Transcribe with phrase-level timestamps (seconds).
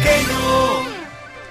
[0.00, 0.39] Antioqueño.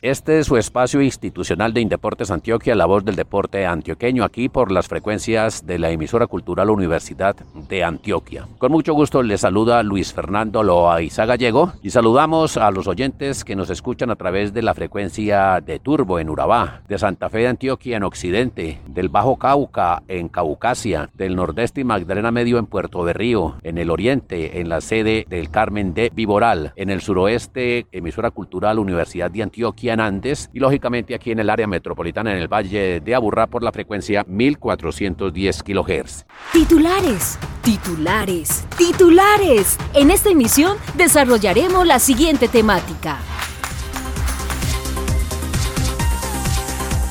[0.01, 4.71] Este es su espacio institucional de Indeportes Antioquia, la voz del deporte antioqueño, aquí por
[4.71, 7.35] las frecuencias de la emisora cultural Universidad
[7.67, 8.47] de Antioquia.
[8.59, 13.57] Con mucho gusto les saluda Luis Fernando Loaiza Gallego y saludamos a los oyentes que
[13.57, 17.47] nos escuchan a través de la frecuencia de Turbo en Urabá, de Santa Fe de
[17.49, 23.03] Antioquia en Occidente, del Bajo Cauca en Caucasia, del Nordeste y Magdalena Medio en Puerto
[23.03, 28.31] Berrío, en el Oriente, en la sede del Carmen de Viboral, en el suroeste, emisora
[28.31, 32.99] cultural Universidad de Antioquia Andes y lógicamente aquí en el área metropolitana en el Valle
[32.99, 36.25] de Aburrá por la frecuencia 1410 kHz.
[36.53, 39.77] Titulares, titulares, titulares.
[39.93, 43.17] En esta emisión desarrollaremos la siguiente temática.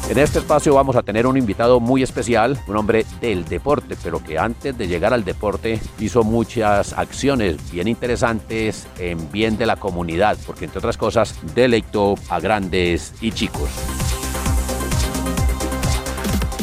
[0.09, 4.25] En este espacio vamos a tener un invitado muy especial, un hombre del deporte, pero
[4.25, 9.77] que antes de llegar al deporte hizo muchas acciones bien interesantes en bien de la
[9.77, 13.69] comunidad, porque entre otras cosas deleitó a grandes y chicos.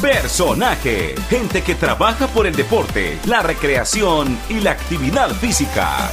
[0.02, 6.10] Personaje, gente que trabaja por el deporte, la recreación y la actividad física.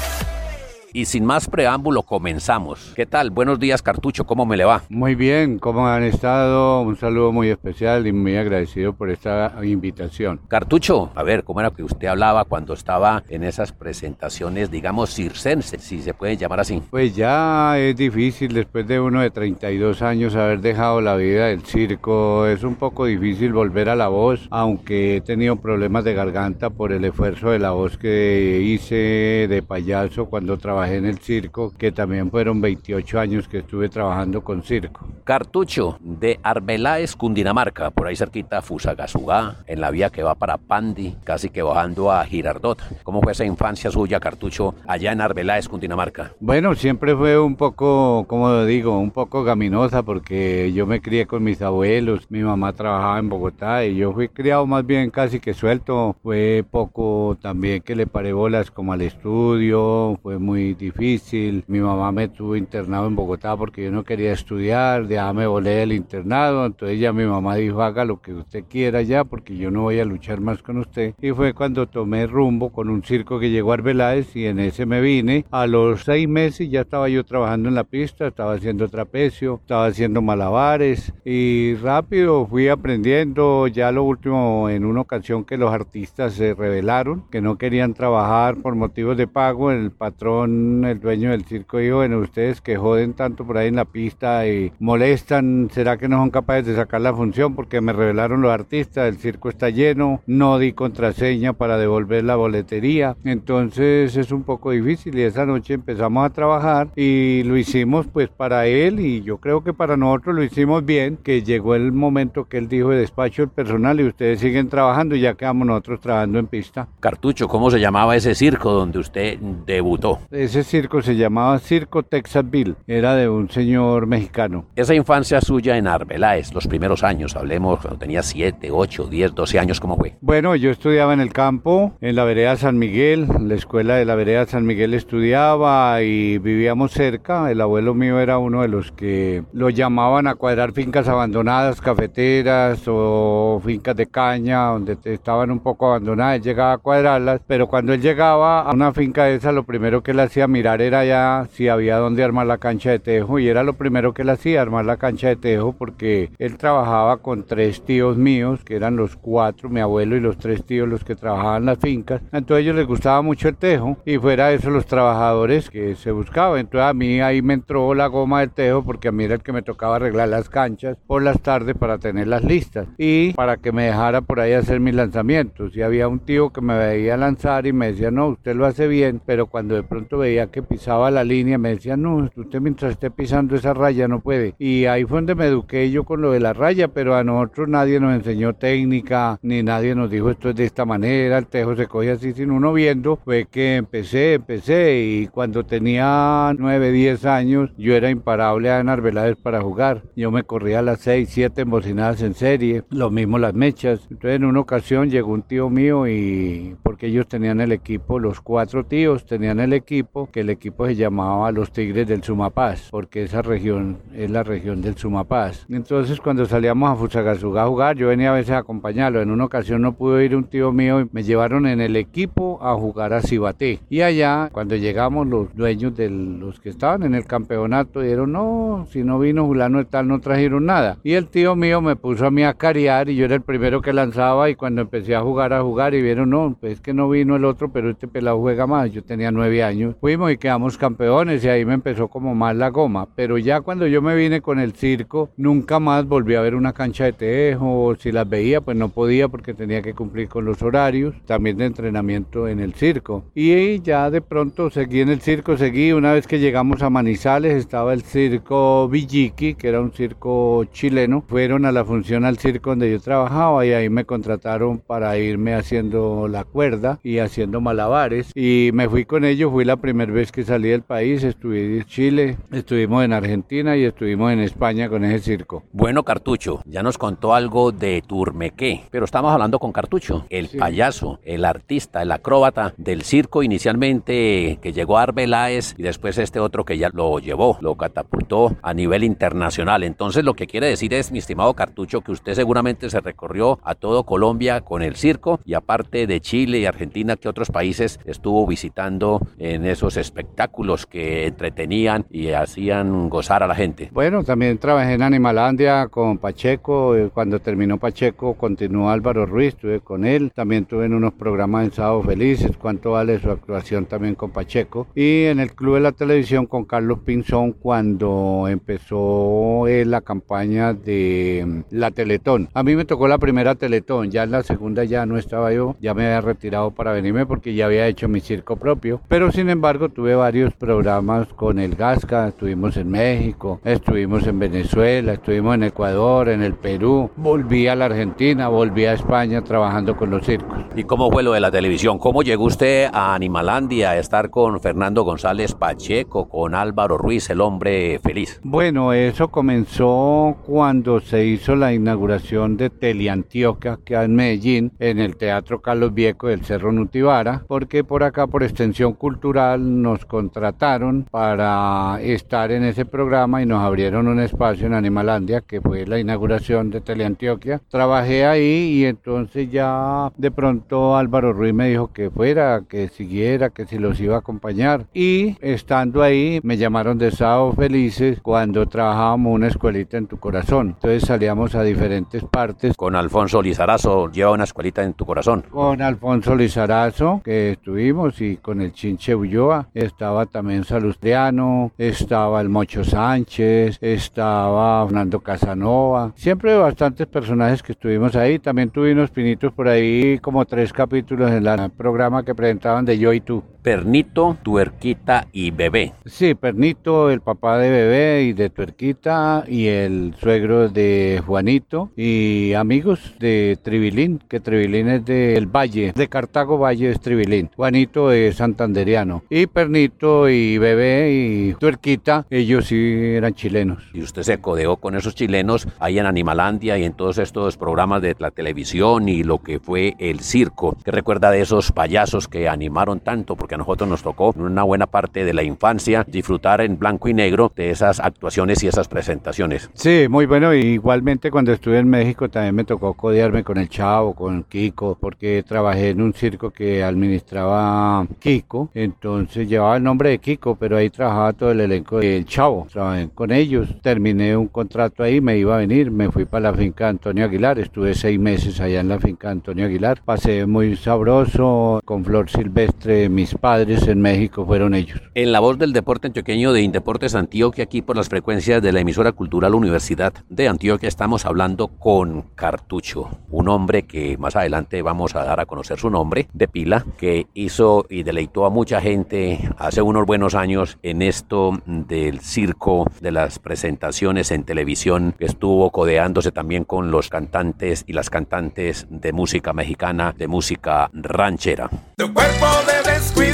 [0.95, 2.93] Y sin más preámbulo, comenzamos.
[2.95, 3.31] ¿Qué tal?
[3.31, 4.83] Buenos días, Cartucho, ¿cómo me le va?
[4.91, 6.83] Muy bien, ¿cómo han estado?
[6.83, 10.41] Un saludo muy especial y muy agradecido por esta invitación.
[10.49, 15.83] Cartucho, a ver, ¿cómo era que usted hablaba cuando estaba en esas presentaciones, digamos, circenses,
[15.83, 16.83] si se pueden llamar así?
[16.91, 21.63] Pues ya es difícil, después de uno de 32 años, haber dejado la vida del
[21.63, 22.47] circo.
[22.47, 26.93] Es un poco difícil volver a la voz, aunque he tenido problemas de garganta por
[26.93, 31.93] el esfuerzo de la voz que hice de payaso cuando trabajé en el circo, que
[31.93, 35.07] también fueron 28 años que estuve trabajando con circo.
[35.25, 41.17] Cartucho de Arbeláez, Cundinamarca, por ahí cerquita Fusagasugá, en la vía que va para Pandi,
[41.25, 42.81] casi que bajando a Girardot.
[43.03, 46.33] ¿Cómo fue esa infancia suya, Cartucho, allá en Arbeláez, Cundinamarca?
[46.41, 51.43] Bueno, siempre fue un poco, como digo, un poco gaminosa porque yo me crié con
[51.43, 55.55] mis abuelos, mi mamá trabajaba en Bogotá y yo fui criado más bien casi que
[55.55, 56.17] suelto.
[56.23, 61.65] Fue poco también que le paré bolas como al estudio, fue muy difícil.
[61.67, 65.71] Mi mamá me tuvo internado en Bogotá porque yo no quería estudiar, ya me volé
[65.71, 69.71] del internado, entonces ya mi mamá dijo haga lo que usted quiera ya porque yo
[69.71, 71.15] no voy a luchar más con usted.
[71.21, 74.87] Y fue cuando tomé rumbo con un circo que llegó a Arbeláez y en ese
[74.87, 75.45] me vine.
[75.51, 79.87] A los seis meses ya estaba yo trabajando en la pista, estaba haciendo trapecio, estaba
[79.87, 83.67] haciendo malabares y rápido fui aprendiendo.
[83.67, 88.57] Ya lo último en una ocasión que los artistas se rebelaron, que no querían trabajar
[88.57, 93.15] por motivos de pago, el patrón el dueño del circo dijo, bueno, ustedes que joden
[93.15, 97.01] tanto por ahí en la pista y molestan, ¿será que no son capaces de sacar
[97.01, 97.55] la función?
[97.55, 102.37] Porque me revelaron los artistas, el circo está lleno, no di contraseña para devolver la
[102.37, 108.07] boletería, entonces es un poco difícil y esa noche empezamos a trabajar y lo hicimos
[108.07, 111.93] pues para él y yo creo que para nosotros lo hicimos bien, que llegó el
[111.93, 115.67] momento que él dijo de despacho el personal y ustedes siguen trabajando y ya quedamos
[115.67, 116.89] nosotros trabajando en pista.
[117.01, 120.21] Cartucho, ¿cómo se llamaba ese circo donde usted debutó?
[120.53, 124.67] Ese circo se llamaba Circo Texasville, era de un señor mexicano.
[124.77, 129.59] Esa infancia suya en Arbeláez, los primeros años, hablemos cuando tenía 7, 8, 10, 12
[129.59, 130.19] años, ¿cómo fue?
[130.21, 134.15] Bueno, yo estudiaba en el campo, en la vereda San Miguel, la escuela de la
[134.15, 137.51] vereda San Miguel estudiaba y vivíamos cerca.
[137.51, 142.83] El abuelo mío era uno de los que lo llamaban a cuadrar fincas abandonadas, cafeteras
[142.89, 146.37] o fincas de caña, donde estaban un poco abandonadas.
[146.37, 150.03] Él llegaba a cuadrarlas, pero cuando él llegaba a una finca de esa, lo primero
[150.03, 153.49] que él hacía mirar era ya si había donde armar la cancha de tejo y
[153.49, 157.45] era lo primero que él hacía, armar la cancha de tejo porque él trabajaba con
[157.45, 161.17] tres tíos míos, que eran los cuatro, mi abuelo y los tres tíos los que
[161.17, 162.23] trabajaban las fincas.
[162.33, 166.11] Entonces a ellos les gustaba mucho el tejo y fuera eso los trabajadores que se
[166.11, 166.61] buscaban.
[166.61, 169.43] Entonces a mí ahí me entró la goma del tejo porque a mí era el
[169.43, 173.73] que me tocaba arreglar las canchas por las tardes para tenerlas listas y para que
[173.73, 175.77] me dejara por ahí hacer mis lanzamientos.
[175.77, 178.89] Y había un tío que me veía lanzar y me decía, no, usted lo hace
[178.89, 182.93] bien, pero cuando de pronto veía que pisaba la línea, me decía, no, usted mientras
[182.93, 184.55] esté pisando esa raya no puede.
[184.59, 187.69] Y ahí fue donde me eduqué yo con lo de la raya, pero a nosotros
[187.69, 191.77] nadie nos enseñó técnica, ni nadie nos dijo esto es de esta manera, el tejo
[191.77, 197.25] se coge así, sin uno viendo, fue que empecé, empecé, y cuando tenía 9, 10
[197.27, 200.03] años, yo era imparable a Narvelades para jugar.
[200.17, 204.01] Yo me corría las 6, 7 embocinadas en serie, lo mismo las mechas.
[204.11, 208.41] Entonces en una ocasión llegó un tío mío y porque ellos tenían el equipo, los
[208.41, 213.23] cuatro tíos tenían el equipo, que el equipo se llamaba Los Tigres del Sumapaz, porque
[213.23, 215.67] esa región es la región del Sumapaz.
[215.69, 219.21] Entonces cuando salíamos a Fusagasugá a jugar, yo venía a veces a acompañarlo.
[219.21, 222.59] En una ocasión no pudo ir un tío mío y me llevaron en el equipo
[222.63, 223.81] a jugar a Cibaté.
[223.89, 228.87] Y allá, cuando llegamos, los dueños de los que estaban en el campeonato dijeron, no,
[228.91, 230.99] si no vino Julano y tal, no trajeron nada.
[231.03, 233.83] Y el tío mío me puso a mí a cariar y yo era el primero
[233.83, 236.95] que lanzaba y cuando empecé a jugar, a jugar y vieron, no, pues es que
[236.95, 238.91] no vino el otro, pero este pelado juega más.
[238.93, 239.95] Yo tenía nueve años.
[240.03, 243.07] Fuimos y quedamos campeones y ahí me empezó como más la goma.
[243.15, 246.73] Pero ya cuando yo me vine con el circo, nunca más volví a ver una
[246.73, 247.95] cancha de tejo.
[247.97, 251.67] Si las veía, pues no podía porque tenía que cumplir con los horarios, también de
[251.67, 253.27] entrenamiento en el circo.
[253.33, 255.93] Y ya de pronto seguí en el circo, seguí.
[255.93, 261.23] Una vez que llegamos a Manizales, estaba el circo Villiki, que era un circo chileno.
[261.29, 265.55] Fueron a la función al circo donde yo trabajaba y ahí me contrataron para irme
[265.55, 268.33] haciendo la cuerda y haciendo malabares.
[268.35, 271.85] Y me fui con ellos, fui la primera vez que salí del país, estuve en
[271.85, 275.63] Chile, estuvimos en Argentina y estuvimos en España con ese circo.
[275.73, 281.21] Bueno, Cartucho, ya nos contó algo de Turmequé, pero estamos hablando con Cartucho, el payaso,
[281.25, 286.65] el artista, el acróbata del circo inicialmente que llegó a Arbeláez y después este otro
[286.65, 289.83] que ya lo llevó, lo catapultó a nivel internacional.
[289.83, 293.75] Entonces lo que quiere decir es, mi estimado Cartucho, que usted seguramente se recorrió a
[293.75, 298.47] todo Colombia con el circo y aparte de Chile y Argentina, que otros países estuvo
[298.47, 303.89] visitando en esos espectáculos que entretenían y hacían gozar a la gente.
[303.93, 306.97] Bueno, también trabajé en Animalandia con Pacheco.
[306.97, 310.33] eh, Cuando terminó Pacheco, continuó Álvaro Ruiz, estuve con él.
[310.35, 312.57] También tuve en unos programas en Sábado Felices.
[312.57, 314.87] Cuánto vale su actuación también con Pacheco.
[314.95, 320.73] Y en el Club de la Televisión con Carlos Pinzón cuando empezó eh, la campaña
[320.73, 322.49] de mm, la Teletón.
[322.55, 324.11] A mí me tocó la primera Teletón.
[324.11, 325.77] Ya en la segunda ya no estaba yo.
[325.81, 329.01] Ya me había retirado para venirme porque ya había hecho mi circo propio.
[329.09, 332.29] Pero sin embargo tuve varios programas con el Gasca.
[332.29, 337.11] Estuvimos en México, estuvimos en Venezuela, estuvimos en Ecuador, en el Perú.
[337.17, 340.59] Volví a la Argentina, volví a España trabajando con los circos.
[340.77, 341.99] ¿Y cómo fue lo de la televisión?
[341.99, 347.41] ¿Cómo llegó usted a Animalandia a estar con Fernando González Pacheco, con Álvaro Ruiz, el
[347.41, 348.41] hombre feliz?
[348.43, 355.17] Bueno, eso comenzó cuando se hizo la inauguración de Teleantioquia, que en Medellín, en el
[355.17, 361.99] Teatro Carlos Vieco del Cerro Nutibara, porque por acá, por extensión cultural, nos contrataron para
[362.03, 366.71] estar en ese programa y nos abrieron un espacio en Animalandia, que fue la inauguración
[366.71, 367.61] de Teleantioquia.
[367.69, 373.51] Trabajé ahí y entonces ya de pronto Álvaro Ruiz me dijo que fuera, que siguiera,
[373.51, 374.87] que si los iba a acompañar.
[374.93, 380.75] Y estando ahí, me llamaron de Sábado Felices cuando trabajábamos una escuelita en tu corazón.
[380.77, 382.77] Entonces salíamos a diferentes partes.
[382.77, 385.45] Con Alfonso Lizarazo, lleva una escuelita en tu corazón.
[385.51, 392.49] Con Alfonso Lizarazo, que estuvimos, y con el Chinche Ulloa, estaba también Salustiano, estaba el
[392.49, 398.39] Mocho Sánchez, estaba Fernando Casanova, siempre bastantes personajes que estuvimos ahí.
[398.39, 402.99] También tuve unos pinitos por ahí, como tres capítulos en el programa que presentaban de
[402.99, 403.43] Yo y Tú.
[403.63, 405.93] Pernito, Tuerquita y Bebé.
[406.05, 412.55] Sí, Pernito, el papá de Bebé y de Tuerquita, y el suegro de Juanito, y
[412.55, 417.51] amigos de Tribilín, que Tribilín es del Valle, de Cartago Valle es Tribilín.
[417.55, 419.23] Juanito es santanderiano.
[419.31, 423.85] Y Pernito y Bebé y Tuerquita, ellos sí eran chilenos.
[423.95, 428.03] Y usted se codeó con esos chilenos ahí en Animalandia y en todos estos programas
[428.03, 430.77] de la televisión y lo que fue el circo.
[430.85, 433.37] ¿Qué recuerda de esos payasos que animaron tanto?
[433.37, 437.15] Porque a nosotros nos tocó una buena parte de la infancia disfrutar en blanco y
[437.15, 439.71] negro de esas actuaciones y esas presentaciones.
[439.75, 440.55] Sí, muy bueno.
[440.55, 445.45] Igualmente cuando estuve en México también me tocó codearme con el Chavo, con Kiko, porque
[445.47, 448.71] trabajé en un circo que administraba Kiko.
[448.75, 452.67] Entonces llevaba el nombre de Kiko, pero ahí trabajaba todo el elenco del Chavo.
[452.71, 456.55] Trabajé con ellos, terminé un contrato ahí, me iba a venir, me fui para la
[456.55, 460.01] finca Antonio Aguilar, estuve seis meses allá en la finca Antonio Aguilar.
[460.05, 465.03] Pasé muy sabroso, con flor silvestre, mis padres en México fueron ellos.
[465.17, 468.79] En la voz del deporte antioqueño de Indeportes Antioquia, aquí por las frecuencias de la
[468.79, 475.17] emisora cultural Universidad de Antioquia, estamos hablando con Cartucho, un hombre que más adelante vamos
[475.17, 479.41] a dar a conocer su nombre, de pila, que hizo y deleitó a mucha gente
[479.59, 485.73] hace unos buenos años en esto del circo, de las presentaciones en televisión, que estuvo
[485.73, 491.69] codeándose también con los cantantes y las cantantes de música mexicana, de música ranchera.
[491.97, 493.32] Tu cuerpo debes cuidar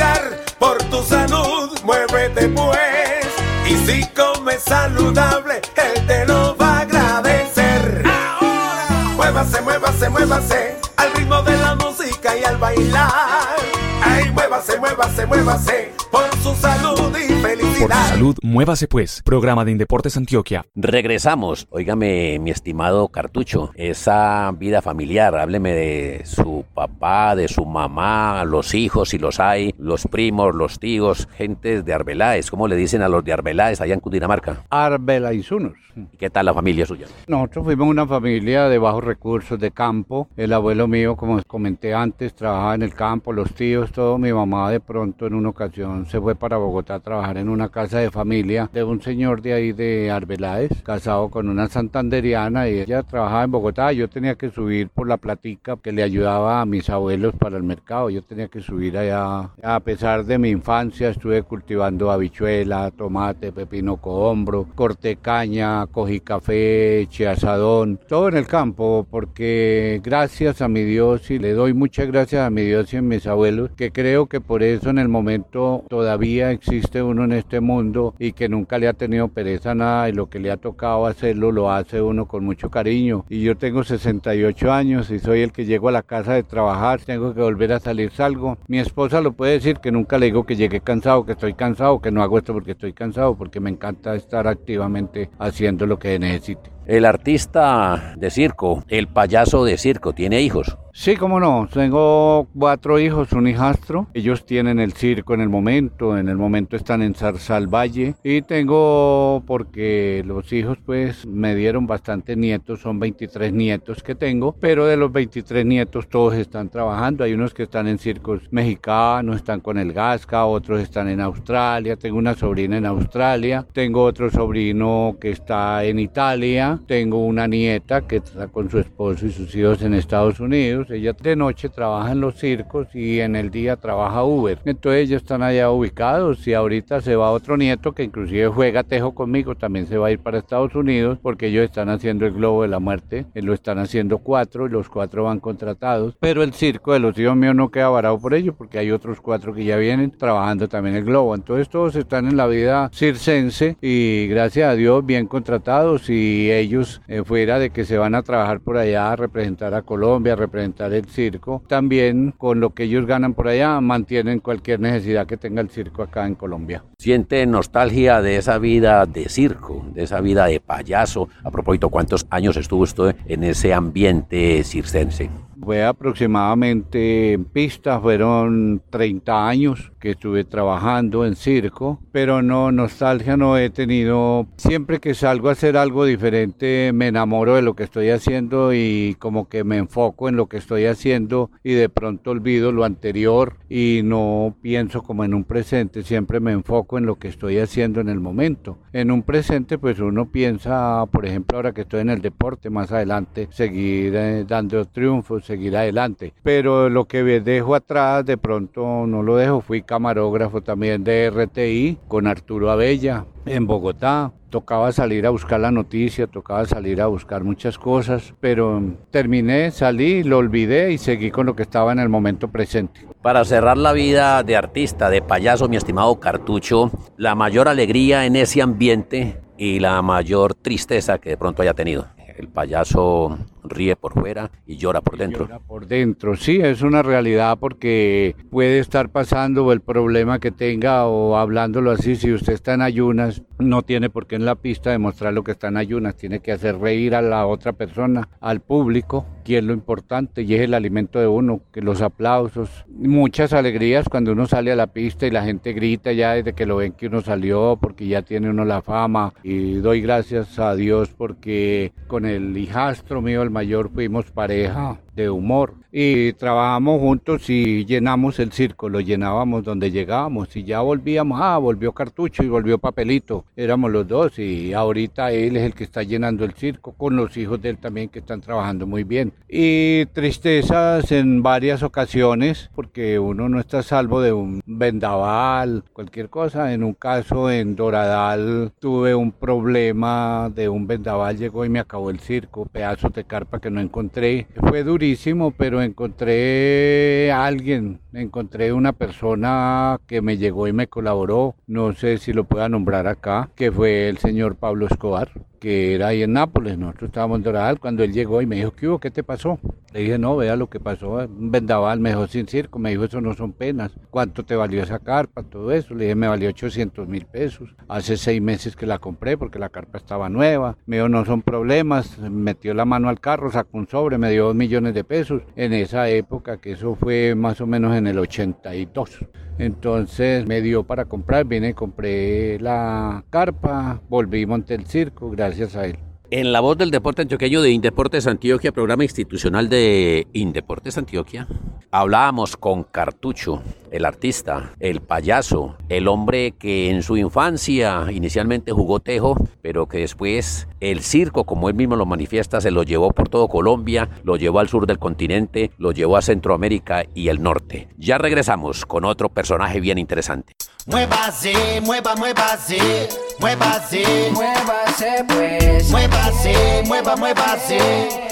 [0.59, 3.27] por tu salud, muévete pues.
[3.67, 8.03] Y si comes saludable, él te lo va a agradecer.
[8.07, 13.57] Ahora, muévase, muévase, muévase al ritmo de la música y al bailar.
[14.03, 17.89] Ay, muévase, muévase, muévase por su salud y felicidad.
[17.89, 19.23] Por su salud, muévase pues.
[19.25, 20.65] Programa de Indeportes Antioquia.
[20.75, 21.67] Regresamos.
[21.71, 28.75] Óigame, mi estimado Cartucho, esa vida familiar, hábleme de su papá, de su mamá, los
[28.75, 32.51] hijos, si los hay, los primos, los tíos, gente de Arbeláez.
[32.51, 34.65] ¿Cómo le dicen a los de Arbeláez allá en Cundinamarca?
[34.71, 35.75] Arbelaizunos.
[36.13, 37.07] ¿Y qué tal la familia suya?
[37.27, 40.29] Nosotros fuimos una familia de bajos recursos, de campo.
[40.37, 44.17] El abuelo mío, como comenté antes, trabajaba en el campo, los tíos, todo.
[44.19, 47.69] Mi mamá de pronto en una ocasión se fue para Bogotá a trabajar en una
[47.69, 52.81] casa de familia de un señor de ahí de Arbeláez, casado con una santanderiana y
[52.81, 53.93] ella trabajaba en Bogotá.
[53.93, 57.63] Yo tenía que subir por la platica que le ayudaba a mis abuelos para el
[57.63, 58.11] mercado.
[58.11, 59.51] Yo tenía que subir allá.
[59.63, 67.01] A pesar de mi infancia estuve cultivando habichuela, tomate, pepino cohombro, corté caña, cogí café,
[67.01, 72.07] eché asadón, todo en el campo porque gracias a mi Dios y le doy muchas
[72.07, 75.09] gracias a mi Dios y a mis abuelos que creo que por eso en el
[75.09, 79.75] momento todavía existe uno en este mundo y que nunca le ha tenido pereza a
[79.75, 83.25] nada y lo que le ha tocado hacerlo lo hace uno con mucho cariño.
[83.29, 87.01] Y yo tengo 68 años y soy el que llego a la casa de trabajar,
[87.01, 88.59] tengo que volver a salir, salgo.
[88.69, 92.01] Mi esposa lo puede decir que nunca le digo que llegué cansado, que estoy cansado,
[92.01, 96.19] que no hago esto porque estoy cansado, porque me encanta estar activamente haciendo lo que
[96.19, 96.78] necesite.
[96.89, 100.79] El artista de circo, el payaso de circo, ¿tiene hijos?
[101.01, 101.69] Sí, cómo no.
[101.73, 104.09] Tengo cuatro hijos, un hijastro.
[104.15, 106.19] Ellos tienen el circo en el momento.
[106.19, 108.17] En el momento están en Zarzal Valle.
[108.25, 112.81] Y tengo, porque los hijos pues me dieron bastante nietos.
[112.81, 114.57] Son 23 nietos que tengo.
[114.59, 117.23] Pero de los 23 nietos todos están trabajando.
[117.23, 120.47] Hay unos que están en circos mexicanos, están con el Gasca.
[120.47, 121.95] Otros están en Australia.
[121.95, 123.65] Tengo una sobrina en Australia.
[123.73, 126.78] Tengo otro sobrino que está en Italia.
[126.87, 130.91] Tengo una nieta que está con su esposo y sus hijos en Estados Unidos.
[130.91, 134.59] Ella de noche trabaja en los circos y en el día trabaja Uber.
[134.65, 139.15] Entonces ellos están allá ubicados y ahorita se va otro nieto que inclusive juega tejo
[139.15, 142.63] conmigo, también se va a ir para Estados Unidos porque ellos están haciendo el globo
[142.63, 143.27] de la muerte.
[143.35, 146.17] Eh, lo están haciendo cuatro y los cuatro van contratados.
[146.21, 149.21] Pero el circo de los hijos míos no queda varado por ello porque hay otros
[149.21, 151.35] cuatro que ya vienen trabajando también el globo.
[151.35, 156.68] Entonces todos están en la vida circense y gracias a Dios bien contratados y ellos
[157.09, 160.37] eh, fuera de que se van a trabajar por allá a representar a Colombia, a
[160.37, 165.37] representar el circo, también con lo que ellos ganan por allá mantienen cualquier necesidad que
[165.37, 166.85] tenga el circo acá en Colombia.
[166.99, 171.29] ¿Siente nostalgia de esa vida de circo, de esa vida de payaso?
[171.43, 175.31] A propósito, ¿cuántos años estuvo usted en ese ambiente circense?
[175.61, 183.37] Fue aproximadamente en pista, fueron 30 años que estuve trabajando en circo, pero no, nostalgia
[183.37, 184.47] no he tenido.
[184.57, 189.17] Siempre que salgo a hacer algo diferente me enamoro de lo que estoy haciendo y
[189.19, 193.57] como que me enfoco en lo que estoy haciendo y de pronto olvido lo anterior
[193.69, 198.01] y no pienso como en un presente, siempre me enfoco en lo que estoy haciendo
[198.01, 198.79] en el momento.
[198.93, 202.93] En un presente pues uno piensa, por ejemplo, ahora que estoy en el deporte, más
[202.93, 209.23] adelante seguir eh, dando triunfos, seguir adelante, pero lo que dejo atrás de pronto no
[209.23, 214.33] lo dejo, fui camarógrafo también de RTI con Arturo Abella en Bogotá.
[214.51, 220.23] Tocaba salir a buscar la noticia, tocaba salir a buscar muchas cosas, pero terminé, salí,
[220.23, 223.07] lo olvidé y seguí con lo que estaba en el momento presente.
[223.23, 228.37] Para cerrar la vida de artista, de payaso, mi estimado Cartucho, la mayor alegría en
[228.37, 232.18] ese ambiente y la mayor tristeza que de pronto haya tenido.
[232.39, 235.47] El payaso ríe por fuera y llora por dentro.
[235.47, 241.07] Llora por dentro, sí, es una realidad porque puede estar pasando el problema que tenga
[241.07, 244.93] o hablándolo así, si usted está en ayunas, no tiene por qué en la pista
[244.93, 248.61] demostrar lo que está en ayunas, tiene que hacer reír a la otra persona, al
[248.61, 253.55] público, que es lo importante y es el alimento de uno, que los aplausos, muchas
[253.55, 256.77] alegrías cuando uno sale a la pista y la gente grita ya desde que lo
[256.77, 259.33] ven que uno salió, porque ya tiene uno la fama.
[259.43, 265.31] Y doy gracias a Dios porque con el hijastro mío, el mayor fuimos pareja de
[265.31, 265.75] humor.
[265.91, 271.57] Y trabajamos juntos y llenamos el circo, lo llenábamos donde llegábamos y ya volvíamos, ah,
[271.59, 276.03] volvió Cartucho y volvió Papelito, éramos los dos y ahorita él es el que está
[276.03, 279.33] llenando el circo con los hijos de él también que están trabajando muy bien.
[279.49, 286.75] Y tristezas en varias ocasiones porque uno no está salvo de un vendaval, cualquier cosa.
[286.75, 292.11] En un caso en Doradal tuve un problema de un vendaval, llegó y me acabó
[292.11, 294.47] el circo, pedazos de carpa que no encontré.
[294.69, 301.55] Fue durísimo, pero encontré a alguien, encontré una persona que me llegó y me colaboró,
[301.67, 306.09] no sé si lo pueda nombrar acá, que fue el señor Pablo Escobar que era
[306.09, 308.99] ahí en Nápoles, nosotros estábamos en Doradal, cuando él llegó y me dijo, ¿qué hubo?
[308.99, 309.59] ¿Qué te pasó?
[309.93, 313.05] Le dije, no, vea lo que pasó, un vendaval, me dejó sin circo, me dijo,
[313.05, 315.43] eso no son penas, ¿cuánto te valió esa carpa?
[315.43, 319.37] Todo eso, le dije, me valió 800 mil pesos, hace seis meses que la compré
[319.37, 323.51] porque la carpa estaba nueva, me dijo, no son problemas, metió la mano al carro,
[323.51, 327.35] sacó un sobre, me dio dos millones de pesos, en esa época, que eso fue
[327.35, 329.19] más o menos en el 82.
[329.59, 335.87] Entonces me dio para comprar, vine, compré la carpa, volví, monté el circo, gracias a
[335.87, 336.08] él.
[336.31, 341.49] En la voz del deporte antioqueño de Indeportes Antioquia, programa institucional de Indeportes Antioquia,
[341.91, 349.01] hablábamos con Cartucho, el artista, el payaso, el hombre que en su infancia inicialmente jugó
[349.01, 353.31] tejo, pero que después el circo, como él mismo lo manifiesta, se lo llevó por
[353.31, 357.89] todo Colombia, lo llevó al sur del continente, lo llevó a Centroamérica y el norte.
[357.97, 360.53] Ya regresamos con otro personaje bien interesante.
[360.85, 363.09] Muévase, mueva, muévase,
[363.41, 365.91] muévase, muévase pues.
[365.91, 367.79] Muévase, mueva, muévase,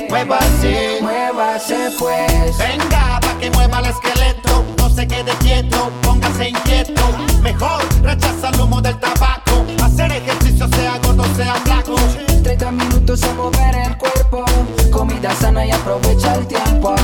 [0.08, 2.58] muévase, muévase pues.
[2.58, 7.02] Venga, pa' que mueva el esqueleto, no se quede quieto, póngase inquieto.
[7.42, 11.96] Mejor rechaza el humo del tabaco, hacer ejercicio sea gordo, sea flaco.
[12.42, 14.44] 30 minutos a mover el cuerpo,
[14.90, 16.94] comida sana y aprovecha el tiempo.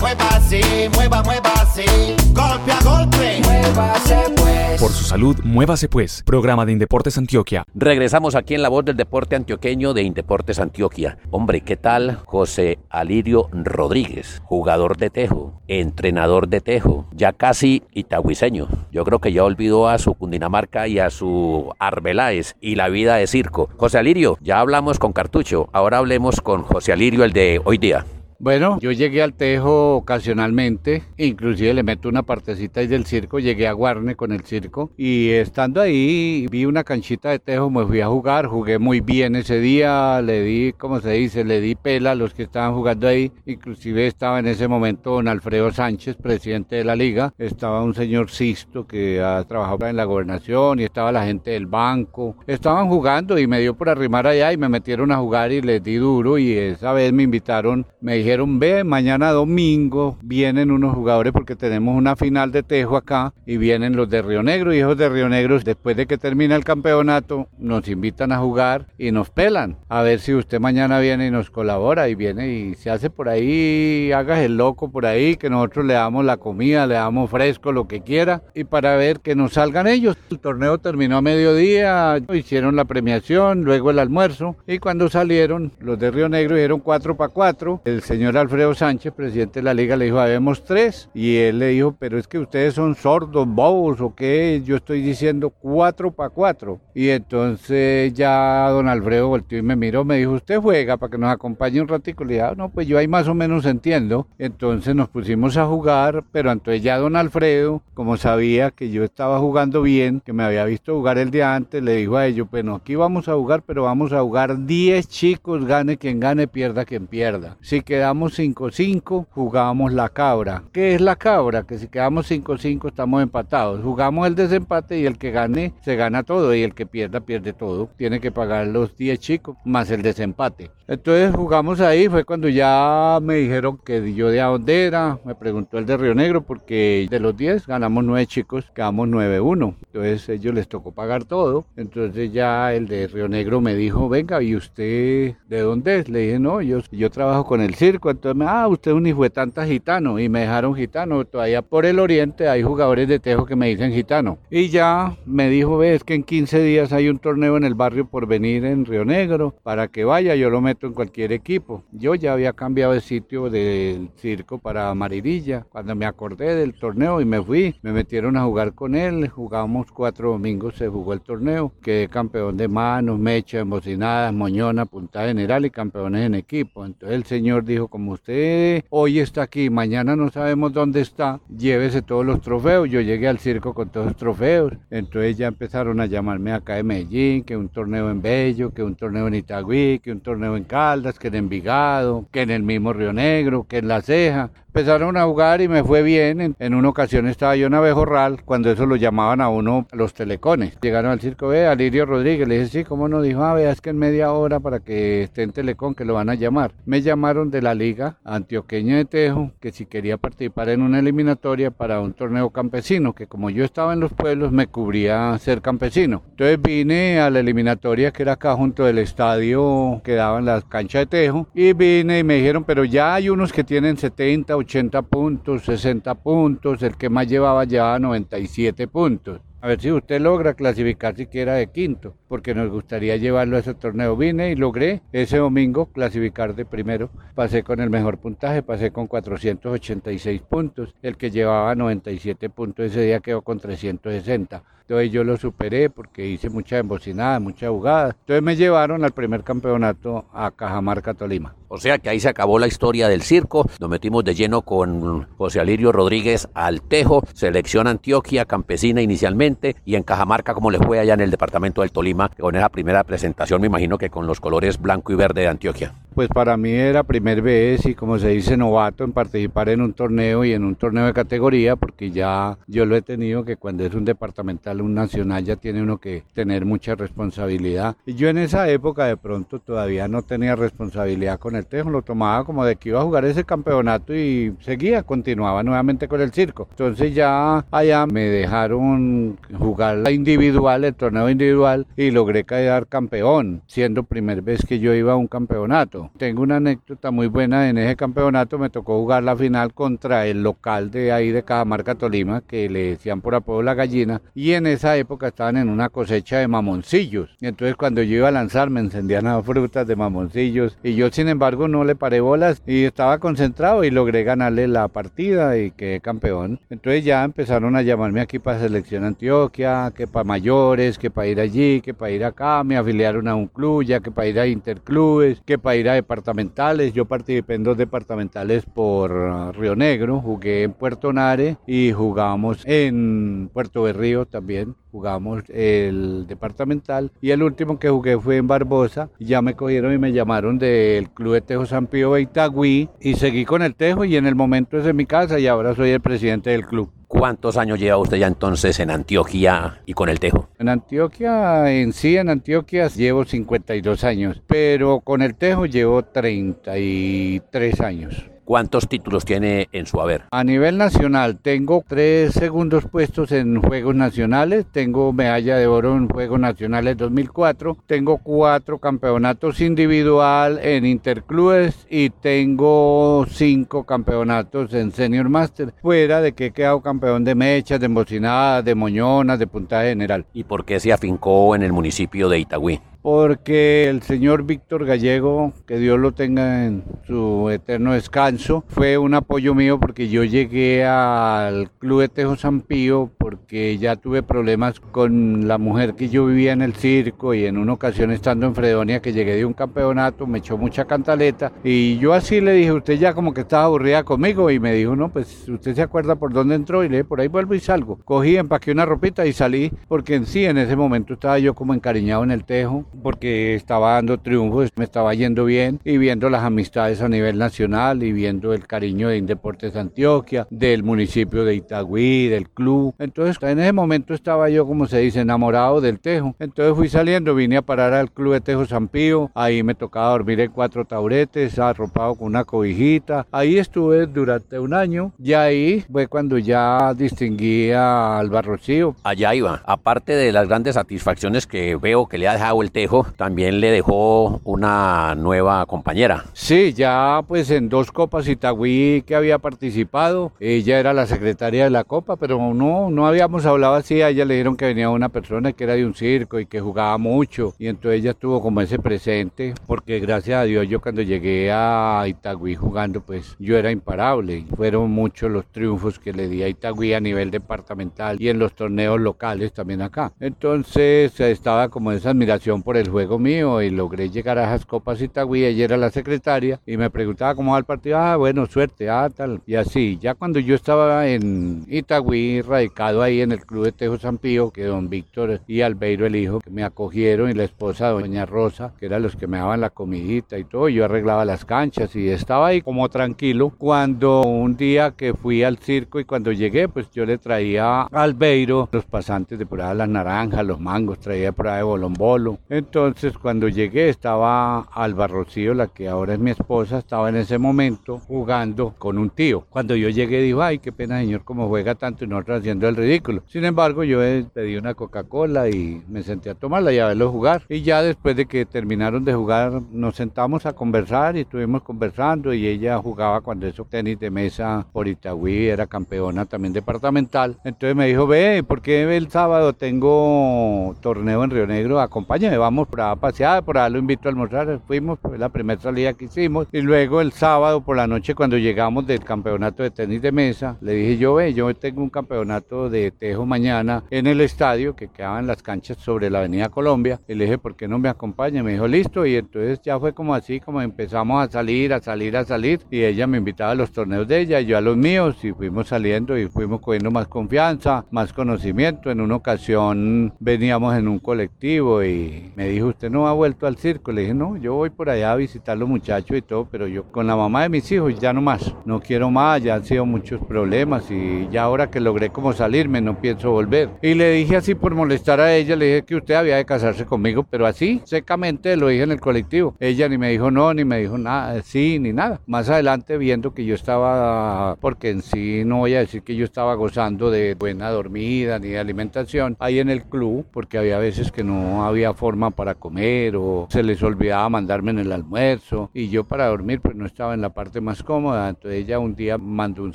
[0.00, 1.84] Muévase, mueva, muévase,
[2.32, 3.40] golpe a golpe.
[3.44, 4.45] Muévase pues.
[4.78, 6.22] Por su salud, muévase pues.
[6.26, 7.64] Programa de Indeportes Antioquia.
[7.74, 11.16] Regresamos aquí en la voz del deporte antioqueño de Indeportes Antioquia.
[11.30, 14.42] Hombre, ¿qué tal José Alirio Rodríguez?
[14.44, 18.68] Jugador de tejo, entrenador de tejo, ya casi itagüiseño.
[18.92, 23.16] Yo creo que ya olvidó a su Cundinamarca y a su Arbeláez y la vida
[23.16, 23.70] de circo.
[23.78, 28.04] José Alirio, ya hablamos con Cartucho, ahora hablemos con José Alirio, el de hoy día.
[28.38, 33.66] Bueno, yo llegué al Tejo ocasionalmente, inclusive le meto una partecita ahí del circo, llegué
[33.66, 38.02] a Guarne con el circo y estando ahí vi una canchita de Tejo, me fui
[38.02, 42.10] a jugar, jugué muy bien ese día, le di, como se dice, le di pela
[42.10, 46.76] a los que estaban jugando ahí, inclusive estaba en ese momento don Alfredo Sánchez, presidente
[46.76, 51.10] de la liga, estaba un señor Sisto que ha trabajado en la gobernación y estaba
[51.10, 55.10] la gente del banco, estaban jugando y me dio por arrimar allá y me metieron
[55.10, 59.30] a jugar y les di duro y esa vez me invitaron, me dijeron, ve, mañana
[59.30, 64.20] domingo vienen unos jugadores porque tenemos una final de tejo acá y vienen los de
[64.20, 68.32] Río Negro y esos de Río Negro después de que termina el campeonato nos invitan
[68.32, 69.76] a jugar y nos pelan.
[69.88, 73.28] A ver si usted mañana viene y nos colabora y viene y se hace por
[73.28, 77.70] ahí, hagas el loco por ahí, que nosotros le damos la comida, le damos fresco,
[77.70, 80.16] lo que quiera y para ver que nos salgan ellos.
[80.32, 85.96] El torneo terminó a mediodía, hicieron la premiación, luego el almuerzo y cuando salieron los
[85.96, 87.82] de Río Negro dijeron 4 para 4.
[87.84, 91.08] El señor Alfredo Sánchez, presidente de la liga, le dijo, habemos tres.
[91.14, 95.02] Y él le dijo, pero es que ustedes son sordos, bobos o qué, yo estoy
[95.02, 96.80] diciendo cuatro para cuatro.
[96.94, 101.18] Y entonces ya don Alfredo volteó y me miró, me dijo, usted juega para que
[101.18, 102.24] nos acompañe un ratico.
[102.24, 104.26] Le dije, ah, no, pues yo ahí más o menos entiendo.
[104.38, 109.38] Entonces nos pusimos a jugar, pero entonces ya don Alfredo, como sabía que yo estaba
[109.38, 112.74] jugando bien, que me había visto jugar el día antes, le dijo a ellos, bueno,
[112.76, 117.06] aquí vamos a jugar, pero vamos a jugar 10 chicos, gane quien gane, pierda quien
[117.06, 117.56] pierda.
[117.60, 120.62] Si quedamos 5-5, jugábamos la cabra.
[120.70, 121.64] ¿Qué es la cabra?
[121.64, 123.82] Que si quedamos 5-5 estamos empatados.
[123.82, 127.52] Jugamos el desempate y el que gane se gana todo y el que pierda pierde
[127.52, 127.88] todo.
[127.96, 130.70] Tiene que pagar los 10 chicos más el desempate.
[130.88, 135.78] Entonces jugamos ahí, fue cuando ya me dijeron que yo de dónde era, me preguntó
[135.78, 139.74] el de Río Negro porque de los 10 ganamos 9 chicos, quedamos 9-1.
[139.86, 141.66] Entonces ellos les tocó pagar todo.
[141.76, 146.08] Entonces ya el de Río Negro me dijo, venga, ¿y usted de dónde es?
[146.08, 148.10] Le dije, no, yo, yo trabajo con el circo circo.
[148.10, 150.18] Entonces, ah, usted es un hijo de tanta gitano.
[150.18, 151.24] Y me dejaron gitano.
[151.24, 154.38] Todavía por el oriente hay jugadores de tejo que me dicen gitano.
[154.50, 158.06] Y ya me dijo, ves que en 15 días hay un torneo en el barrio
[158.06, 159.54] por venir en Río Negro.
[159.62, 161.82] Para que vaya, yo lo meto en cualquier equipo.
[161.92, 165.66] Yo ya había cambiado de sitio del circo para Maririlla.
[165.70, 169.28] Cuando me acordé del torneo y me fui, me metieron a jugar con él.
[169.28, 171.72] Jugábamos cuatro domingos, se jugó el torneo.
[171.82, 176.84] Quedé campeón de manos, mecha, embocinadas, moñona, punta general y campeones en equipo.
[176.84, 182.02] Entonces el señor dijo, como usted hoy está aquí, mañana no sabemos dónde está, llévese
[182.02, 182.88] todos los trofeos.
[182.88, 184.74] Yo llegué al circo con todos los trofeos.
[184.90, 188.94] Entonces ya empezaron a llamarme acá de Medellín, que un torneo en Bello, que un
[188.94, 192.92] torneo en Itagüí, que un torneo en Caldas, que en Envigado, que en el mismo
[192.92, 196.54] Río Negro, que en La Ceja empezaron a jugar y me fue bien.
[196.58, 200.76] En, una ocasión estaba yo en Abejorral, cuando eso lo llamaban a uno los telecones.
[200.82, 203.22] Llegaron al circo, ve, a Lirio Rodríguez, le dije, sí, ¿cómo no?
[203.22, 206.12] Dijo, ah, vea, es que en media hora para que esté en Telecom, que lo
[206.12, 206.72] van a llamar.
[206.84, 211.70] Me llamaron de la Liga Antioqueña de Tejo, que si quería participar en una eliminatoria
[211.70, 216.20] para un torneo campesino, que como yo estaba en los pueblos, me cubría ser campesino.
[216.32, 221.00] Entonces vine a la eliminatoria que era acá junto del estadio que daban las canchas
[221.00, 224.65] de Tejo, y vine y me dijeron, pero ya hay unos que tienen 70, 80
[225.02, 229.40] puntos, 60 puntos, el que más llevaba llevaba 97 puntos.
[229.60, 233.74] A ver si usted logra clasificar siquiera de quinto, porque nos gustaría llevarlo a ese
[233.74, 234.16] torneo.
[234.16, 237.10] Vine y logré ese domingo clasificar de primero.
[237.34, 240.94] Pasé con el mejor puntaje, pasé con 486 puntos.
[241.02, 244.62] El que llevaba 97 puntos ese día quedó con 360.
[244.88, 248.14] Entonces yo lo superé porque hice mucha embocinada, mucha jugada.
[248.20, 251.56] Entonces me llevaron al primer campeonato a Cajamarca, Tolima.
[251.66, 253.68] O sea que ahí se acabó la historia del circo.
[253.80, 260.04] Nos metimos de lleno con José Alirio Rodríguez Altejo, selección Antioquia, campesina inicialmente, y en
[260.04, 263.66] Cajamarca, como le fue allá en el departamento del Tolima, con esa primera presentación, me
[263.66, 265.94] imagino que con los colores blanco y verde de Antioquia.
[266.16, 269.92] Pues para mí era primer vez y como se dice novato en participar en un
[269.92, 273.84] torneo y en un torneo de categoría, porque ya yo lo he tenido que cuando
[273.84, 277.96] es un departamental, un nacional, ya tiene uno que tener mucha responsabilidad.
[278.06, 282.00] Y yo en esa época de pronto todavía no tenía responsabilidad con el tejo, lo
[282.00, 286.32] tomaba como de que iba a jugar ese campeonato y seguía, continuaba nuevamente con el
[286.32, 286.66] circo.
[286.70, 293.60] Entonces ya allá me dejaron jugar la individual, el torneo individual y logré quedar campeón,
[293.66, 296.05] siendo primer vez que yo iba a un campeonato.
[296.16, 300.42] Tengo una anécdota muy buena en ese campeonato, me tocó jugar la final contra el
[300.42, 304.66] local de ahí de Cajamarca, Tolima, que le decían por apodo la gallina, y en
[304.66, 307.30] esa época estaban en una cosecha de mamoncillos.
[307.40, 311.10] Y entonces cuando yo iba a lanzar me encendían las frutas de mamoncillos y yo
[311.10, 315.70] sin embargo no le paré bolas y estaba concentrado y logré ganarle la partida y
[315.70, 316.60] quedé campeón.
[316.70, 321.40] Entonces ya empezaron a llamarme aquí para Selección Antioquia, que para mayores, que para ir
[321.40, 324.46] allí, que para ir acá, me afiliaron a un club, ya que para ir a
[324.46, 326.92] interclubes, que para ir a departamentales.
[326.92, 332.62] Yo participé en dos departamentales por uh, Río Negro, jugué en Puerto Nare y jugamos
[332.64, 334.74] en Puerto Berrío también.
[334.92, 339.10] Jugamos el departamental y el último que jugué fue en Barbosa.
[339.18, 343.14] Ya me cogieron y me llamaron del Club de Tejo San Pío de Itagüí y
[343.14, 345.90] seguí con el Tejo y en el momento es de mi casa y ahora soy
[345.90, 346.90] el presidente del club.
[347.18, 350.50] ¿Cuántos años lleva usted ya entonces en Antioquia y con el Tejo?
[350.58, 357.80] En Antioquia, en sí, en Antioquia llevo 52 años, pero con el Tejo llevo 33
[357.80, 358.30] años.
[358.46, 360.22] ¿Cuántos títulos tiene en su haber?
[360.30, 366.08] A nivel nacional tengo tres segundos puestos en Juegos Nacionales, tengo medalla de oro en
[366.08, 375.28] Juegos Nacionales 2004, tengo cuatro campeonatos individual en interclubes y tengo cinco campeonatos en Senior
[375.28, 379.88] Master, fuera de que he quedado campeón de mechas, de embocinadas, de moñonas, de puntaje
[379.88, 380.24] general.
[380.32, 382.80] ¿Y por qué se afincó en el municipio de Itagüí?
[383.06, 389.14] Porque el señor Víctor Gallego, que Dios lo tenga en su eterno descanso, fue un
[389.14, 394.80] apoyo mío porque yo llegué al Club de Tejo San Pío porque ya tuve problemas
[394.80, 398.56] con la mujer que yo vivía en el circo y en una ocasión estando en
[398.56, 402.72] Fredonia que llegué de un campeonato, me echó mucha cantaleta y yo así le dije,
[402.72, 406.16] usted ya como que estaba aburrida conmigo y me dijo, no, pues usted se acuerda
[406.16, 408.00] por dónde entró y le dije, por ahí vuelvo y salgo.
[408.04, 411.72] Cogí, empaqué una ropita y salí porque en sí en ese momento estaba yo como
[411.72, 416.42] encariñado en el Tejo porque estaba dando triunfos, me estaba yendo bien y viendo las
[416.42, 422.28] amistades a nivel nacional y viendo el cariño de Indeportes Antioquia, del municipio de Itagüí,
[422.28, 422.94] del club.
[422.98, 426.34] Entonces en ese momento estaba yo, como se dice, enamorado del Tejo.
[426.38, 430.10] Entonces fui saliendo, vine a parar al club de Tejo San Pío, ahí me tocaba
[430.10, 433.26] dormir en cuatro tauretes, arropado con una cobijita.
[433.30, 438.96] Ahí estuve durante un año y ahí fue cuando ya distinguía al Barrocío.
[439.02, 442.85] Allá iba, aparte de las grandes satisfacciones que veo que le ha dejado el Tejo,
[442.86, 446.24] Tejo también le dejó una nueva compañera.
[446.34, 451.70] Sí, ya pues en dos copas Itagüí que había participado, ella era la secretaria de
[451.70, 455.08] la copa, pero no, no habíamos hablado así, a ella le dijeron que venía una
[455.08, 458.60] persona que era de un circo y que jugaba mucho, y entonces ella estuvo como
[458.60, 463.72] ese presente, porque gracias a Dios yo cuando llegué a Itagüí jugando, pues yo era
[463.72, 468.38] imparable, fueron muchos los triunfos que le di a Itagüí a nivel departamental y en
[468.38, 470.12] los torneos locales también acá.
[470.20, 475.00] Entonces estaba como esa admiración por el juego mío y logré llegar a esas copas
[475.00, 478.90] Itagüí, ella era la secretaria y me preguntaba cómo va el partido, ah, bueno, suerte,
[478.90, 479.98] ah, tal, y así.
[480.00, 484.50] Ya cuando yo estaba en Itagüí, radicado ahí en el Club de Tejo San Pío,
[484.50, 488.72] que don Víctor y Albeiro, el hijo, que me acogieron y la esposa, doña Rosa,
[488.80, 492.08] que eran los que me daban la comidita y todo, yo arreglaba las canchas y
[492.08, 496.90] estaba ahí como tranquilo cuando un día que fui al circo y cuando llegué, pues
[496.90, 501.30] yo le traía a Albeiro los pasantes de por ahí, las naranjas, los mangos, traía
[501.30, 502.40] por ahí bolombolo.
[502.56, 507.36] Entonces cuando llegué estaba Alba Rocío, la que ahora es mi esposa, estaba en ese
[507.36, 509.44] momento jugando con un tío.
[509.50, 512.76] Cuando yo llegué dijo, ay, qué pena señor, como juega tanto y nosotros haciendo el
[512.76, 513.22] ridículo.
[513.26, 513.98] Sin embargo, yo
[514.32, 517.42] pedí una Coca-Cola y me senté a tomarla y a verlo jugar.
[517.50, 522.32] Y ya después de que terminaron de jugar, nos sentamos a conversar y estuvimos conversando
[522.32, 527.36] y ella jugaba cuando eso tenis de mesa por Itagüí, era campeona también departamental.
[527.44, 531.80] Entonces me dijo, ve, ¿por qué el sábado tengo torneo en Río Negro?
[531.80, 534.60] Acompáñame, vamos por pasear, por allá lo invito a almorzar.
[534.66, 536.46] Fuimos, fue la primera salida que hicimos.
[536.52, 540.56] Y luego el sábado por la noche cuando llegamos del campeonato de tenis de mesa,
[540.60, 544.88] le dije yo, ve, yo tengo un campeonato de tejo mañana en el estadio que
[544.88, 547.00] quedaba en las canchas sobre la avenida Colombia.
[547.08, 548.42] Y le dije, ¿por qué no me acompaña?
[548.42, 549.04] Me dijo, listo.
[549.04, 552.60] Y entonces ya fue como así, como empezamos a salir, a salir, a salir.
[552.70, 555.16] Y ella me invitaba a los torneos de ella, y yo a los míos.
[555.24, 558.90] Y fuimos saliendo y fuimos cogiendo más confianza, más conocimiento.
[558.90, 563.56] En una ocasión veníamos en un colectivo y me dijo, ¿usted no ha vuelto al
[563.56, 563.90] circo?
[563.92, 566.66] Le dije, no, yo voy por allá a visitar a los muchachos y todo, pero
[566.66, 568.54] yo con la mamá de mis hijos ya no más.
[568.66, 572.82] No quiero más, ya han sido muchos problemas y ya ahora que logré como salirme
[572.82, 573.70] no pienso volver.
[573.80, 576.84] Y le dije así por molestar a ella, le dije que usted había de casarse
[576.84, 579.56] conmigo, pero así, secamente lo dije en el colectivo.
[579.58, 582.20] Ella ni me dijo no, ni me dijo nada, sí, ni nada.
[582.26, 586.26] Más adelante viendo que yo estaba, porque en sí no voy a decir que yo
[586.26, 591.10] estaba gozando de buena dormida ni de alimentación, ahí en el club, porque había veces
[591.10, 595.88] que no había forma para comer o se les olvidaba mandarme en el almuerzo y
[595.88, 598.28] yo para dormir pues no estaba en la parte más cómoda.
[598.28, 599.74] Entonces ella un día mandó un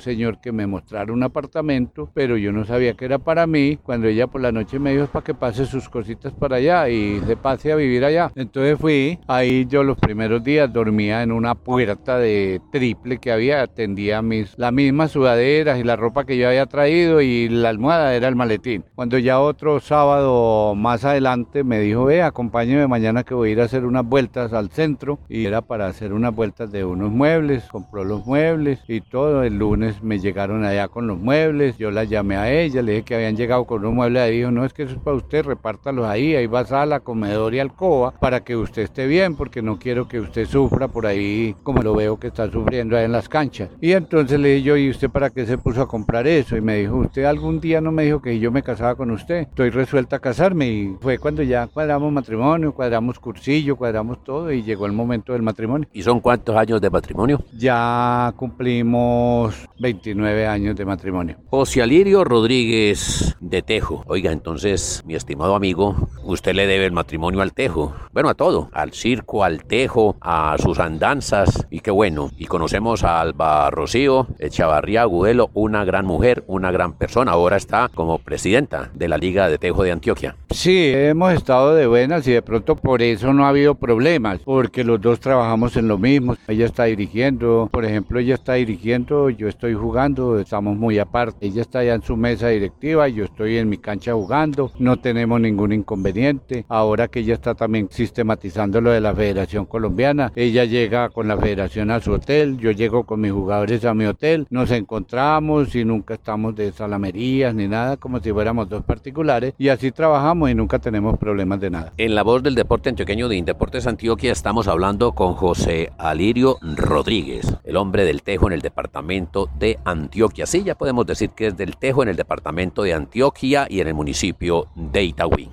[0.00, 3.78] señor que me mostrara un apartamento, pero yo no sabía que era para mí.
[3.82, 7.20] Cuando ella por la noche me dijo para que pase sus cositas para allá y
[7.26, 8.30] se pase a vivir allá.
[8.34, 13.66] Entonces fui, ahí yo los primeros días dormía en una puerta de triple que había,
[13.66, 18.14] tendía mis, las mismas sudaderas y la ropa que yo había traído y la almohada
[18.14, 18.84] era el maletín.
[18.94, 23.60] Cuando ya otro sábado más adelante me dijo, ve, acompáñeme mañana que voy a ir
[23.60, 27.62] a hacer unas vueltas al centro y era para hacer unas vueltas de unos muebles,
[27.70, 29.44] compró los muebles y todo.
[29.44, 33.04] El lunes me llegaron allá con los muebles, yo la llamé a ella, le dije
[33.04, 35.44] que habían llegado con unos muebles y dijo, no, es que eso es para usted,
[35.44, 39.62] repártalos ahí, ahí va a la comedor y alcoba para que usted esté bien, porque
[39.62, 43.12] no quiero que usted sufra por ahí como lo veo que está sufriendo ahí en
[43.12, 43.68] las canchas.
[43.80, 46.56] Y entonces le dije yo, ¿y usted para qué se puso a comprar eso?
[46.56, 49.42] Y me dijo, usted algún día no me dijo que yo me casaba con usted,
[49.42, 52.31] estoy resuelta a casarme y fue cuando ya cuadramos matrimonio,
[52.74, 55.88] cuadramos cursillo, cuadramos todo y llegó el momento del matrimonio.
[55.92, 57.42] ¿Y son cuántos años de matrimonio?
[57.56, 61.36] Ya cumplimos 29 años de matrimonio.
[61.50, 64.04] José Alirio Rodríguez de Tejo.
[64.06, 67.94] Oiga, entonces, mi estimado amigo, usted le debe el matrimonio al Tejo.
[68.12, 72.30] Bueno, a todo, al circo, al Tejo, a sus andanzas y qué bueno.
[72.38, 77.32] Y conocemos a Alba Rocío Echavarría Agudelo, una gran mujer, una gran persona.
[77.32, 80.36] Ahora está como presidenta de la Liga de Tejo de Antioquia.
[80.50, 84.84] Sí, hemos estado de buenas y de pronto por eso no ha habido problemas, porque
[84.84, 86.36] los dos trabajamos en lo mismo.
[86.48, 91.46] Ella está dirigiendo, por ejemplo, ella está dirigiendo, yo estoy jugando, estamos muy aparte.
[91.46, 95.40] Ella está ya en su mesa directiva, yo estoy en mi cancha jugando, no tenemos
[95.40, 96.64] ningún inconveniente.
[96.68, 101.36] Ahora que ella está también sistematizando lo de la Federación Colombiana, ella llega con la
[101.36, 105.84] Federación a su hotel, yo llego con mis jugadores a mi hotel, nos encontramos y
[105.84, 110.54] nunca estamos de salamerías ni nada, como si fuéramos dos particulares, y así trabajamos y
[110.54, 111.92] nunca tenemos problemas de nada.
[112.02, 117.46] En la voz del deporte antioqueño de Indeportes Antioquia estamos hablando con José Alirio Rodríguez,
[117.62, 120.46] el hombre del Tejo en el departamento de Antioquia.
[120.46, 123.86] Sí, ya podemos decir que es del Tejo en el departamento de Antioquia y en
[123.86, 125.48] el municipio de Itagüí.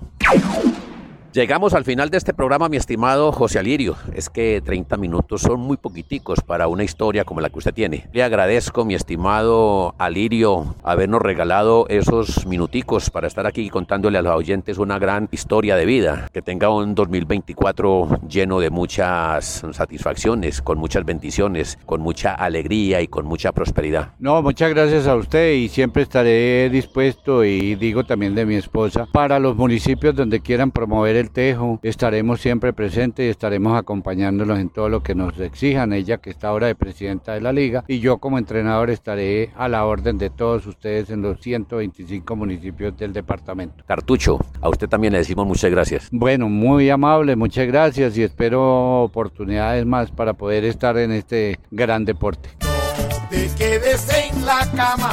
[1.32, 3.96] Llegamos al final de este programa, mi estimado José Alirio.
[4.16, 8.08] Es que 30 minutos son muy poquiticos para una historia como la que usted tiene.
[8.14, 14.36] Le agradezco, mi estimado Alirio, habernos regalado esos minuticos para estar aquí contándole a los
[14.36, 16.28] oyentes una gran historia de vida.
[16.34, 23.08] Que tenga un 2024 lleno de muchas satisfacciones, con muchas bendiciones, con mucha alegría y
[23.08, 24.14] con mucha prosperidad.
[24.18, 29.06] No, muchas gracias a usted y siempre estaré dispuesto y digo también de mi esposa
[29.12, 34.70] para los municipios donde quieran promover el Tejo, estaremos siempre presentes y estaremos acompañándolos en
[34.70, 38.00] todo lo que nos exijan, ella que está ahora de presidenta de la liga y
[38.00, 43.14] yo como entrenador estaré a la orden de todos ustedes en los 125 municipios del
[43.14, 43.84] departamento.
[43.88, 46.10] Cartucho, a usted también le decimos muchas gracias.
[46.12, 52.06] Bueno, muy amable, muchas gracias y espero oportunidades más para poder estar en este gran
[52.06, 52.50] deporte.
[52.62, 55.12] No te quedes en la cama,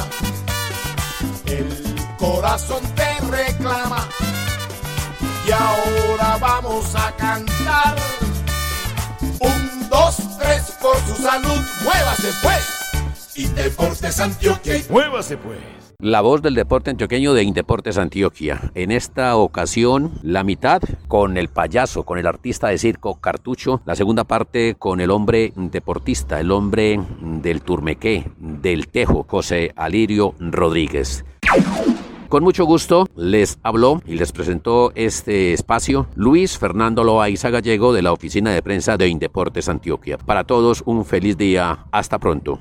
[1.46, 1.66] el
[2.18, 4.08] corazón te reclama
[5.46, 7.96] y ahora vamos a cantar.
[9.40, 13.36] Un, dos, tres, por su salud, muévase pues.
[13.36, 15.58] Y Deportes Antioquia, muévase pues.
[15.98, 18.70] La voz del deporte antioqueño de Indeportes Antioquia.
[18.74, 23.80] En esta ocasión, la mitad con el payaso, con el artista de circo Cartucho.
[23.86, 30.34] La segunda parte con el hombre deportista, el hombre del turmequé, del tejo, José Alirio
[30.38, 31.24] Rodríguez.
[32.28, 38.02] Con mucho gusto les habló y les presentó este espacio Luis Fernando Loaiza Gallego de
[38.02, 40.18] la Oficina de Prensa de Indeportes Antioquia.
[40.18, 41.86] Para todos un feliz día.
[41.92, 42.60] Hasta pronto.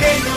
[0.00, 0.29] Hey,